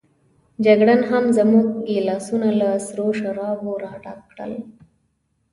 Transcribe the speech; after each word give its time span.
جګړن 0.65 1.01
هم 1.09 1.25
زموږ 1.37 1.67
ګیلاسونه 1.87 2.49
له 2.61 2.69
سرو 2.87 3.07
شرابو 3.19 3.71
راډک 3.83 4.19
کړل. 4.31 4.53